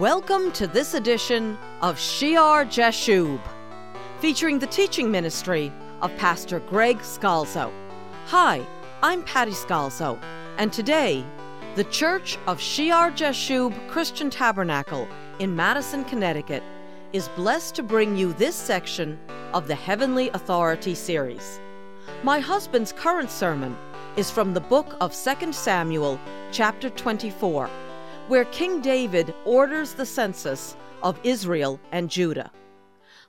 [0.00, 3.40] Welcome to this edition of Shear Jashub,
[4.18, 7.72] featuring the teaching ministry of Pastor Greg Scalzo.
[8.26, 8.66] Hi,
[9.04, 10.20] I'm Patty Scalzo,
[10.58, 11.24] and today,
[11.76, 15.06] the Church of Shear Jashub Christian Tabernacle
[15.38, 16.64] in Madison, Connecticut,
[17.12, 19.16] is blessed to bring you this section
[19.52, 21.60] of the Heavenly Authority series.
[22.24, 23.76] My husband's current sermon
[24.16, 26.18] is from the book of 2 Samuel,
[26.50, 27.70] chapter 24
[28.28, 32.50] where King David orders the census of Israel and Judah.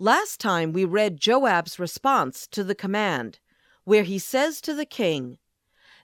[0.00, 3.38] Last time we read Joab's response to the command,
[3.84, 5.38] where he says to the king,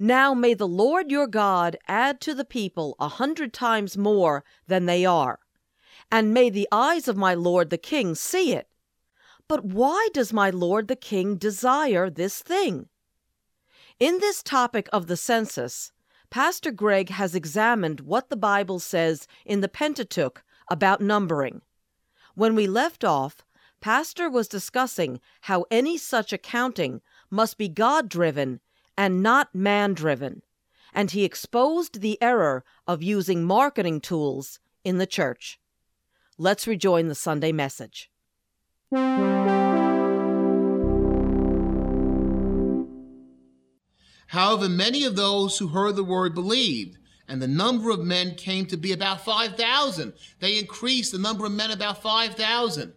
[0.00, 4.86] Now may the Lord your God add to the people a hundred times more than
[4.86, 5.38] they are,
[6.10, 8.66] and may the eyes of my lord the king see it.
[9.46, 12.88] But why does my lord the king desire this thing?
[14.00, 15.92] In this topic of the census,
[16.32, 21.60] Pastor Greg has examined what the Bible says in the Pentateuch about numbering.
[22.34, 23.44] When we left off,
[23.82, 28.60] Pastor was discussing how any such accounting must be God driven
[28.96, 30.40] and not man driven,
[30.94, 35.60] and he exposed the error of using marketing tools in the church.
[36.38, 38.10] Let's rejoin the Sunday message.
[44.32, 46.96] However, many of those who heard the word believed,
[47.28, 50.14] and the number of men came to be about 5,000.
[50.40, 52.94] They increased the number of men about 5,000.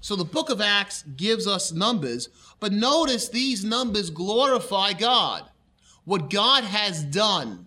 [0.00, 2.28] So the book of Acts gives us numbers,
[2.60, 5.50] but notice these numbers glorify God.
[6.04, 7.66] What God has done,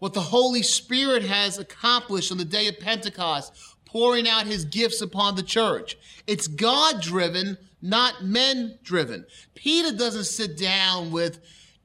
[0.00, 3.52] what the Holy Spirit has accomplished on the day of Pentecost,
[3.84, 5.96] pouring out his gifts upon the church.
[6.26, 9.26] It's God driven, not men driven.
[9.54, 11.38] Peter doesn't sit down with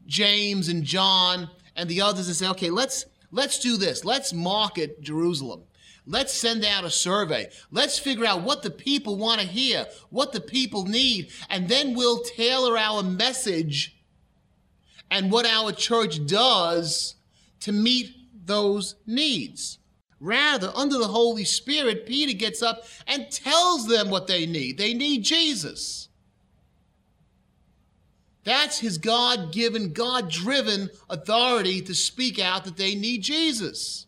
[0.08, 4.04] James and John and the others and say, okay, let's let's do this.
[4.04, 5.64] Let's market Jerusalem.
[6.06, 7.50] Let's send out a survey.
[7.70, 11.96] Let's figure out what the people want to hear, what the people need, and then
[11.96, 13.96] we'll tailor our message
[15.12, 17.16] and what our church does
[17.60, 18.16] to meet
[18.46, 19.78] those needs.
[20.20, 24.78] Rather, under the Holy Spirit, Peter gets up and tells them what they need.
[24.78, 26.10] They need Jesus.
[28.44, 34.08] That's his God given, God driven authority to speak out that they need Jesus,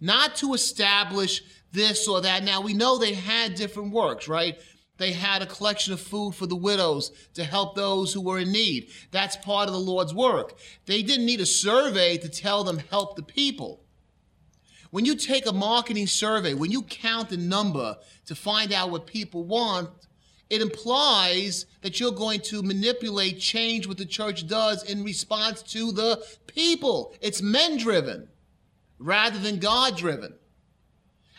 [0.00, 1.42] not to establish
[1.72, 2.44] this or that.
[2.44, 4.58] Now, we know they had different works, right?
[4.96, 8.50] They had a collection of food for the widows to help those who were in
[8.50, 8.88] need.
[9.12, 10.58] That's part of the Lord's work.
[10.86, 13.80] They didn't need a survey to tell them help the people.
[14.90, 17.96] When you take a marketing survey, when you count the number
[18.26, 19.90] to find out what people want,
[20.50, 25.92] it implies that you're going to manipulate change what the church does in response to
[25.92, 27.14] the people.
[27.20, 28.28] It's men driven
[28.98, 30.34] rather than God driven.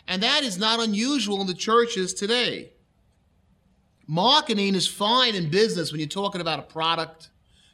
[0.06, 2.70] And that is not unusual in the churches today.
[4.06, 7.30] Marketing is fine in business when you're talking about a product.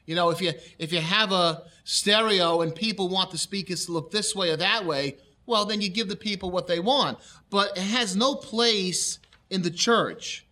[0.06, 3.92] You know, if you if you have a stereo and people want the speakers to
[3.92, 5.16] look this way or that way,
[5.46, 7.18] well, then you give the people what they want.
[7.50, 9.18] But it has no place
[9.48, 10.45] in the church.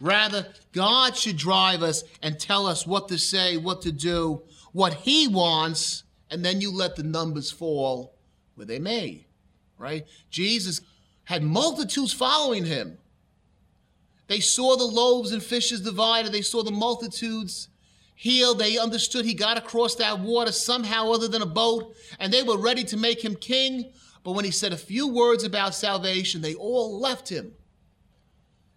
[0.00, 4.42] Rather, God should drive us and tell us what to say, what to do,
[4.72, 8.14] what He wants, and then you let the numbers fall
[8.54, 9.26] where they may,
[9.78, 10.06] right?
[10.30, 10.80] Jesus
[11.24, 12.98] had multitudes following him.
[14.28, 17.68] They saw the loaves and fishes divided, they saw the multitudes
[18.16, 18.58] healed.
[18.58, 22.58] They understood he got across that water somehow other than a boat, and they were
[22.58, 23.92] ready to make him king.
[24.24, 27.52] But when he said a few words about salvation, they all left him.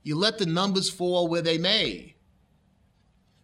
[0.04, 2.16] You let the numbers fall where they may.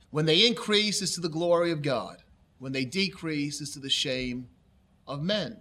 [0.09, 2.23] When they increase, it's to the glory of God.
[2.59, 4.47] When they decrease, it's to the shame
[5.05, 5.57] of men.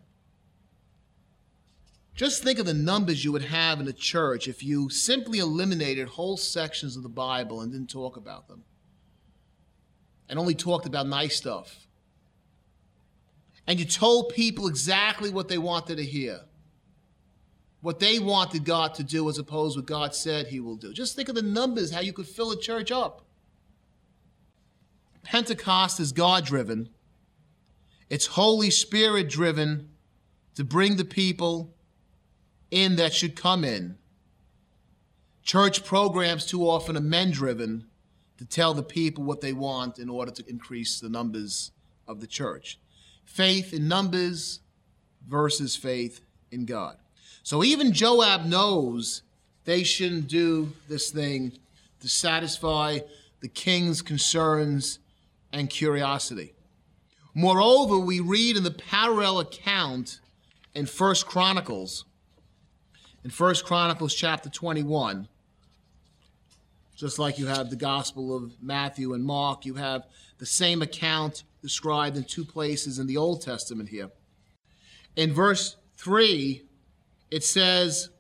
[2.15, 6.07] Just think of the numbers you would have in a church if you simply eliminated
[6.07, 8.63] whole sections of the Bible and didn't talk about them,
[10.29, 11.89] and only talked about nice stuff.
[13.67, 16.43] And you told people exactly what they wanted to hear
[17.85, 20.91] what they wanted God to do as opposed to what God said he will do.
[20.95, 23.27] Just think of the numbers, how you could fill a church up.
[25.23, 26.89] Pentecost is God driven,
[28.09, 29.91] it's Holy Spirit driven
[30.55, 31.75] to bring the people
[32.71, 33.99] in that should come in.
[35.43, 37.87] Church programs too often are men driven
[38.39, 41.71] to tell the people what they want in order to increase the numbers
[42.09, 42.81] of the church.
[43.27, 44.61] Faith in numbers
[45.29, 46.97] versus faith in God.
[47.45, 49.23] So even Joab knows
[49.65, 51.53] they shouldn't do this thing
[52.01, 52.99] to satisfy
[53.41, 54.99] the king's concerns
[55.53, 56.55] and curiosity.
[57.35, 60.19] Moreover, we read in the parallel account
[60.75, 62.05] in First Chronicles
[63.25, 65.29] in First Chronicles chapter 21,
[66.95, 70.05] just like you have the Gospel of Matthew and Mark, you have
[70.39, 74.11] the same account described in two places in the Old Testament here.
[75.17, 76.63] In verse 3,
[77.35, 78.11] it says,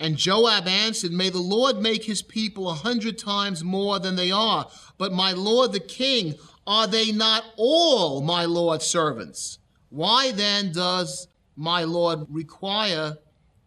[0.00, 4.32] And Joab answered, May the Lord make his people a hundred times more than they
[4.32, 4.68] are.
[4.98, 6.34] But my lord the king,
[6.66, 9.60] are they not all my lord's servants?
[9.90, 13.18] Why then does my lord require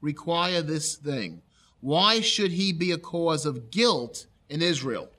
[0.01, 1.41] require this thing?
[1.79, 5.09] Why should he be a cause of guilt in Israel?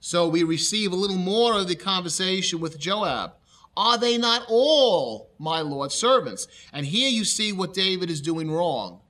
[0.00, 3.32] So we receive a little more of the conversation with Joab.
[3.80, 6.46] Are they not all my Lord's servants?
[6.70, 9.00] And here you see what David is doing wrong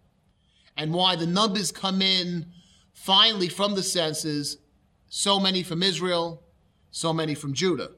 [0.76, 2.46] and why the numbers come in
[2.92, 4.58] finally from the census
[5.08, 6.44] so many from Israel,
[6.92, 7.90] so many from Judah.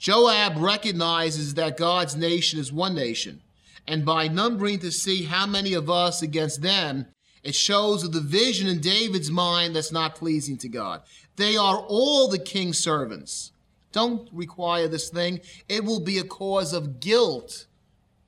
[0.00, 3.40] Joab recognizes that God's nation is one nation
[3.86, 7.06] and by numbering to see how many of us against them,
[7.44, 11.02] it shows a division in David's mind that's not pleasing to God.
[11.36, 13.52] They are all the king's servants.
[13.92, 15.40] Don't require this thing.
[15.68, 17.66] It will be a cause of guilt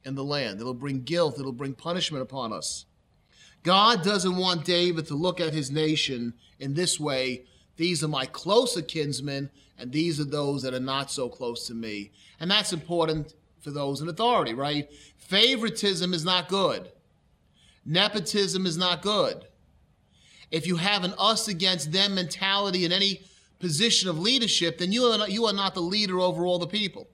[0.05, 0.61] in the land.
[0.61, 2.87] It'll bring guilt, it'll bring punishment upon us.
[3.62, 7.44] God doesn't want David to look at his nation in this way.
[7.76, 11.75] These are my closer kinsmen, and these are those that are not so close to
[11.75, 12.11] me.
[12.41, 14.91] And that's important for those in authority, right?
[15.17, 16.91] Favoritism is not good.
[17.87, 19.47] Nepotism is not good.
[20.50, 23.23] If you have an us against them mentality in any
[23.62, 26.67] position of leadership, then you are not, you are not the leader over all the
[26.67, 27.06] people.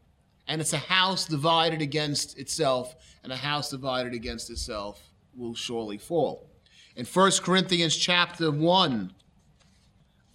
[0.49, 5.01] And it's a house divided against itself, and a house divided against itself
[5.37, 6.49] will surely fall.
[6.97, 9.13] In 1 Corinthians chapter 1,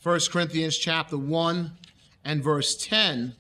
[0.04, 1.72] 1 Corinthians chapter 1
[2.24, 3.34] and verse 10,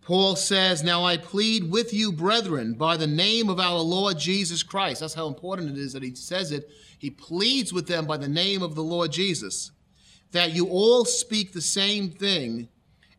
[0.00, 4.62] Paul says, Now I plead with you, brethren, by the name of our Lord Jesus
[4.62, 5.00] Christ.
[5.00, 6.70] That's how important it is that he says it.
[6.98, 9.72] He pleads with them by the name of the Lord Jesus,
[10.32, 12.68] that you all speak the same thing,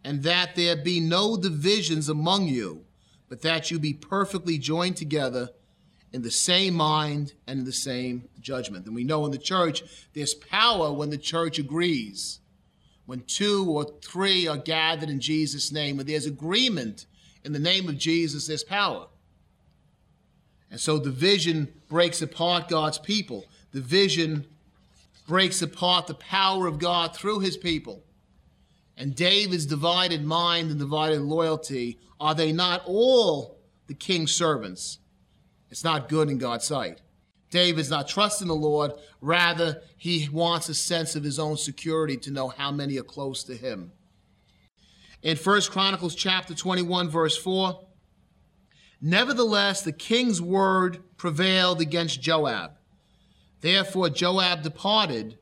[0.03, 2.85] and that there be no divisions among you,
[3.27, 5.50] but that you be perfectly joined together
[6.11, 8.85] in the same mind and in the same judgment.
[8.85, 9.83] And we know in the church,
[10.13, 12.39] there's power when the church agrees
[13.09, 17.07] when two or three are gathered in Jesus' name, when there's agreement
[17.44, 19.07] in the name of Jesus, there's power.
[20.69, 23.45] And so division breaks apart God's people.
[23.71, 24.45] Division
[25.30, 28.04] breaks apart the power of God through his people.
[28.98, 34.98] And David's divided mind and divided loyalty, are they not all the king's servants?
[35.70, 37.02] It's not good in God's sight.
[37.52, 38.94] David's not trusting the Lord.
[39.22, 43.44] Rather, he wants a sense of his own security to know how many are close
[43.44, 43.92] to him.
[45.22, 47.80] In 1 Chronicles chapter 21, verse 4,
[49.00, 52.79] Nevertheless, the king's word prevailed against Joab.
[53.61, 55.38] Therefore, Joab departed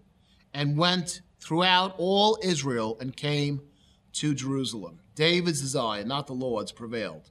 [0.54, 3.62] and went throughout all Israel and came
[4.14, 5.00] to Jerusalem.
[5.16, 7.30] David's desire, not the Lord's, prevailed.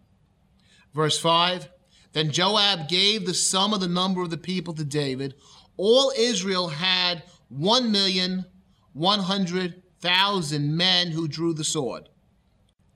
[0.94, 1.68] Verse 5
[2.16, 5.34] then Joab gave the sum of the number of the people to David.
[5.76, 8.46] All Israel had one million
[8.94, 12.08] one hundred thousand men who drew the sword,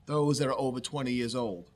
[0.07, 1.69] those that are over 20 years old.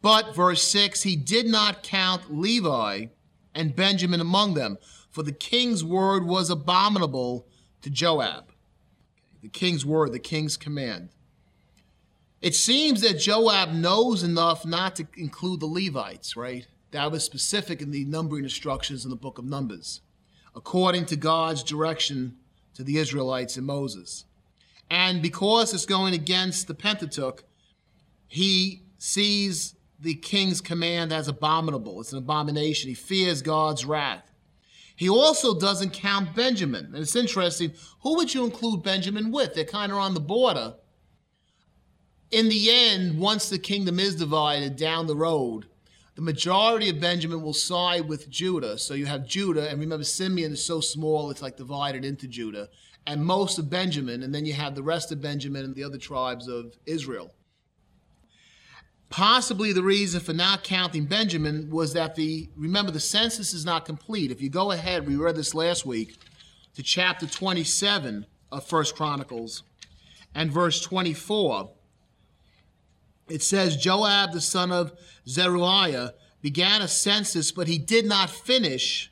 [0.02, 3.06] But, verse 6, he did not count Levi
[3.56, 4.78] and Benjamin among them,
[5.10, 7.48] for the king's word was abominable
[7.82, 8.46] to Joab.
[9.42, 11.10] The king's word, the king's command.
[12.42, 16.68] It seems that Joab knows enough not to include the Levites, right?
[16.92, 20.02] That was specific in the numbering instructions in the book of Numbers,
[20.56, 22.38] according to God's direction
[22.76, 24.26] to the Israelites and Moses.
[24.90, 27.44] And because it's going against the Pentateuch,
[28.28, 32.00] he sees the king's command as abominable.
[32.02, 32.90] It's an abomination.
[32.90, 34.30] He fears God's wrath.
[34.96, 36.86] He also doesn't count Benjamin.
[36.86, 37.74] And it's interesting.
[38.02, 39.54] Who would you include Benjamin with?
[39.54, 40.76] They're kind of on the border.
[42.32, 45.68] In the end, once the kingdom is divided down the road,
[46.16, 48.78] the majority of Benjamin will side with Judah.
[48.78, 52.70] So you have Judah, and remember, Simeon is so small, it's like divided into Judah,
[53.08, 55.98] and most of Benjamin, and then you have the rest of Benjamin and the other
[55.98, 57.34] tribes of Israel.
[59.10, 63.86] Possibly the reason for not counting Benjamin was that the, remember, the census is not
[63.86, 64.32] complete.
[64.32, 66.16] If you go ahead, we read this last week,
[66.76, 69.64] to chapter 27 of First Chronicles
[70.34, 71.70] and verse 24,
[73.30, 74.94] it says, Joab the son of
[75.28, 79.12] Zeruiah began a census, but he did not finish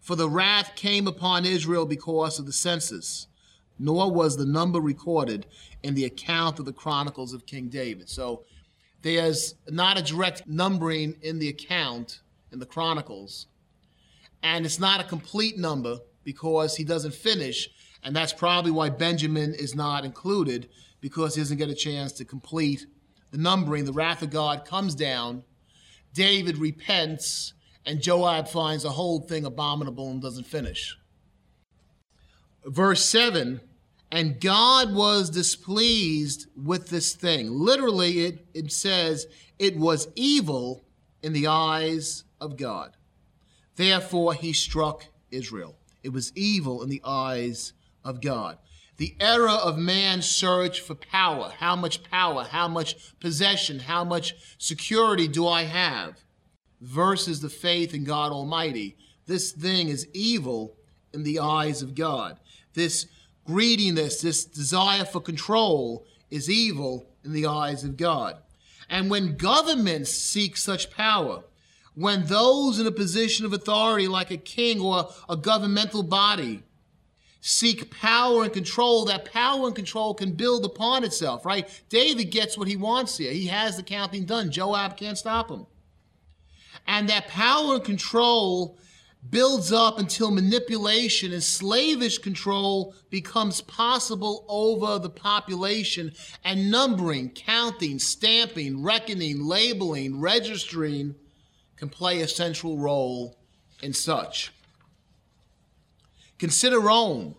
[0.00, 3.28] For the wrath came upon Israel because of the census,
[3.78, 5.46] nor was the number recorded
[5.82, 8.08] in the account of the Chronicles of King David.
[8.08, 8.44] So
[9.02, 13.46] there's not a direct numbering in the account in the Chronicles,
[14.42, 17.68] and it's not a complete number because he doesn't finish,
[18.02, 20.68] and that's probably why Benjamin is not included
[21.00, 22.86] because he doesn't get a chance to complete
[23.30, 23.84] the numbering.
[23.84, 25.44] The wrath of God comes down,
[26.14, 27.54] David repents,
[27.86, 30.96] and Joab finds the whole thing abominable and doesn't finish.
[32.64, 33.60] Verse 7
[34.12, 37.50] and God was displeased with this thing.
[37.52, 39.26] Literally, it, it says
[39.58, 40.84] it was evil
[41.22, 42.96] in the eyes of God.
[43.76, 45.76] Therefore, he struck Israel.
[46.02, 47.72] It was evil in the eyes
[48.04, 48.58] of God.
[49.00, 54.34] The era of man's search for power how much power, how much possession, how much
[54.58, 56.22] security do I have
[56.82, 58.98] versus the faith in God Almighty.
[59.24, 60.76] This thing is evil
[61.14, 62.40] in the eyes of God.
[62.74, 63.06] This
[63.46, 68.36] greediness, this desire for control is evil in the eyes of God.
[68.90, 71.44] And when governments seek such power,
[71.94, 76.64] when those in a position of authority, like a king or a governmental body,
[77.40, 81.68] seek power and control, that power and control can build upon itself, right?
[81.88, 83.32] David gets what he wants here.
[83.32, 84.50] He has the counting done.
[84.50, 85.66] Joab can't stop him.
[86.86, 88.78] And that power and control
[89.28, 97.98] builds up until manipulation and slavish control becomes possible over the population, and numbering, counting,
[97.98, 101.14] stamping, reckoning, labeling, registering
[101.76, 103.36] can play a central role
[103.82, 104.52] in such.
[106.40, 107.34] Consider Rome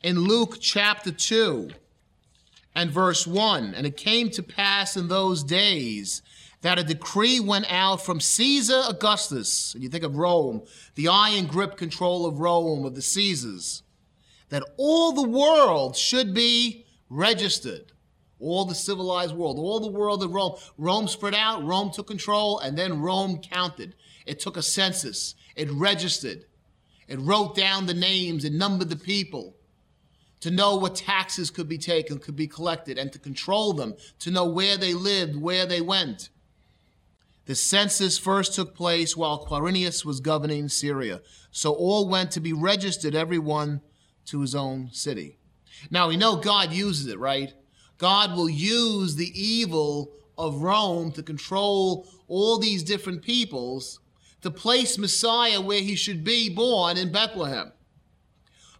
[0.00, 1.70] in Luke chapter 2
[2.76, 3.74] and verse 1.
[3.74, 6.22] And it came to pass in those days
[6.60, 10.62] that a decree went out from Caesar Augustus, and you think of Rome,
[10.94, 13.82] the iron grip control of Rome, of the Caesars,
[14.50, 17.90] that all the world should be registered.
[18.38, 20.54] All the civilized world, all the world of Rome.
[20.78, 23.96] Rome spread out, Rome took control, and then Rome counted.
[24.26, 26.44] It took a census, it registered,
[27.08, 29.56] it wrote down the names, and numbered the people
[30.40, 34.30] to know what taxes could be taken, could be collected, and to control them, to
[34.30, 36.28] know where they lived, where they went.
[37.46, 41.20] The census first took place while Quirinius was governing Syria.
[41.52, 43.80] So all went to be registered, everyone
[44.26, 45.38] to his own city.
[45.90, 47.52] Now we know God uses it, right?
[47.98, 54.00] God will use the evil of Rome to control all these different peoples
[54.46, 57.72] to place Messiah where he should be born in Bethlehem.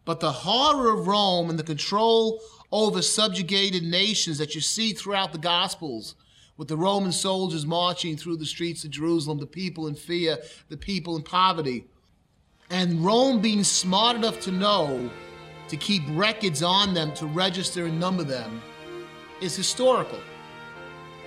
[0.04, 5.32] But the horror of Rome and the control over subjugated nations that you see throughout
[5.32, 6.14] the Gospels
[6.56, 10.76] with the Roman soldiers marching through the streets of Jerusalem, the people in fear, the
[10.76, 11.86] people in poverty.
[12.70, 15.10] And Rome being smart enough to know
[15.66, 18.62] to keep records on them, to register and number them,
[19.40, 20.20] is historical.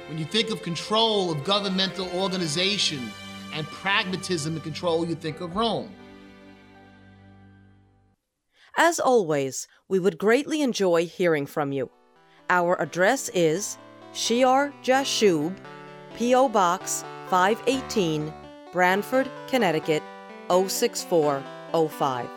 [0.08, 3.12] When you think of control of governmental organization
[3.54, 5.92] and pragmatism and control, you think of Rome.
[8.78, 11.90] As always, we would greatly enjoy hearing from you.
[12.50, 13.78] Our address is
[14.14, 15.56] Shear Jashub,
[16.16, 16.50] P.O.
[16.50, 18.34] Box 518,
[18.72, 20.02] Branford, Connecticut
[20.50, 22.30] 06405.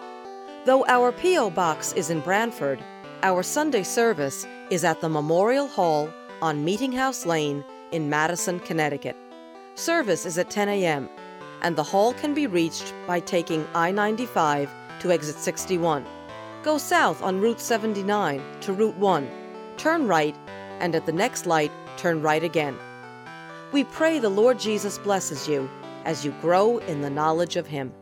[0.65, 1.51] Though our P.O.
[1.51, 2.83] Box is in Branford,
[3.23, 9.17] our Sunday service is at the Memorial Hall on Meeting House Lane in Madison, Connecticut.
[9.75, 11.09] Service is at 10 a.m.,
[11.63, 16.05] and the hall can be reached by taking I 95 to exit 61.
[16.63, 19.31] Go south on Route 79 to Route 1,
[19.79, 20.37] turn right
[20.81, 22.77] and at the next light, turn right again.
[23.73, 25.71] We pray the Lord Jesus blesses you
[26.05, 27.93] as you grow in the knowledge of Him.